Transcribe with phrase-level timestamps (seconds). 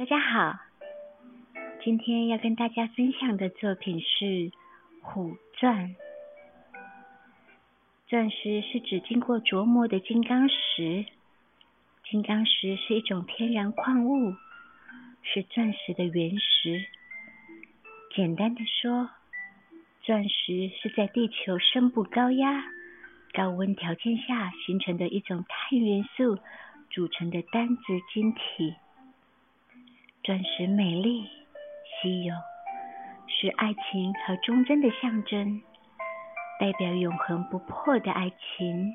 [0.00, 0.58] 大家好，
[1.84, 4.24] 今天要跟大家分享的作品是
[5.02, 5.90] 《虎钻》。
[8.08, 11.04] 钻石是指经过琢磨的金刚石，
[12.08, 14.32] 金刚石是一种天然矿物，
[15.22, 16.82] 是钻石的原石。
[18.16, 19.10] 简单的说，
[20.00, 22.64] 钻石是在地球深部高压、
[23.34, 26.38] 高温条件下形成的一种碳元素
[26.88, 28.74] 组成的单质晶体。
[30.22, 31.30] 钻石美丽、
[32.02, 32.34] 稀有，
[33.26, 35.62] 是爱情和忠贞的象征，
[36.60, 38.92] 代表永恒不破的爱情。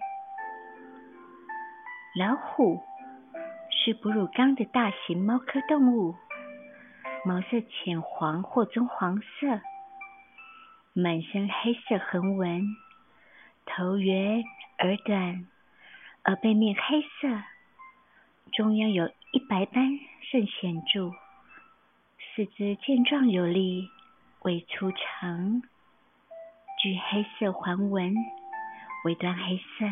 [2.16, 2.80] 老虎
[3.72, 6.16] 是哺乳纲的大型猫科动物，
[7.26, 9.62] 毛色浅黄或棕黄色，
[10.94, 12.68] 满身黑色横纹，
[13.66, 14.44] 头圆
[14.78, 15.48] 耳短，
[16.22, 17.42] 而背面黑色，
[18.52, 20.00] 中央有一白斑。
[20.36, 21.14] 甚显著，
[22.36, 23.88] 四肢健壮有力，
[24.42, 25.62] 尾粗长，
[26.78, 28.14] 具黑色环纹，
[29.06, 29.86] 尾端黑色。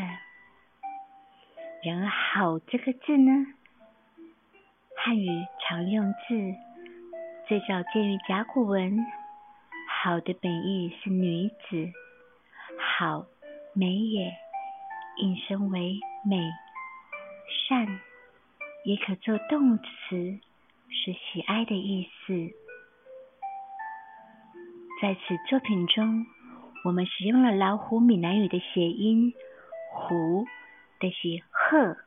[1.81, 3.31] 然而“好”这个字呢，
[4.97, 5.29] 汉语
[5.61, 6.53] 常用字，
[7.47, 8.99] 最早见于甲骨文。
[10.01, 11.89] 好的本意是女子，
[12.97, 13.25] 好
[13.73, 14.35] 美也，
[15.19, 16.51] 引申为美
[17.69, 17.87] 善。
[18.85, 20.39] 也可做动词，
[20.89, 22.33] 是喜爱的意思。
[25.01, 26.25] 在此作品中，
[26.85, 29.33] 我们使用了老虎闽南语的谐音
[29.93, 30.45] “虎”
[30.99, 31.97] 的写“鹤”，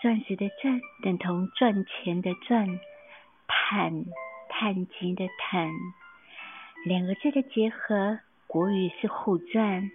[0.00, 2.80] 钻石的“钻”等同赚钱的“赚”，
[3.46, 4.04] 探
[4.48, 5.70] 探金的“探”，
[6.84, 9.90] 两个字的结合，国语是“虎钻”，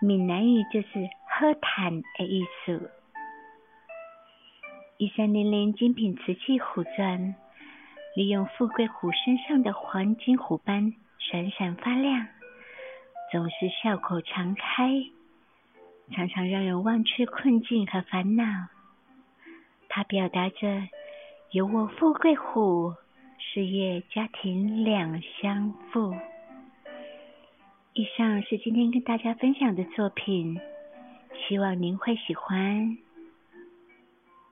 [0.00, 2.90] 闽南语就是“喝坦”的意思。
[4.96, 7.34] 一三零零精品瓷器虎钻，
[8.14, 12.28] 利用富贵虎身上的黄金虎斑闪闪发亮，
[13.32, 15.04] 总是笑口常开，
[16.12, 18.44] 常常让人忘却困境和烦恼。
[19.88, 20.88] 它表达着
[21.50, 22.94] 有我富贵虎，
[23.38, 26.14] 事业家庭两相富。
[27.94, 30.60] 以上是今天跟大家分享的作品，
[31.48, 32.96] 希望您会喜欢。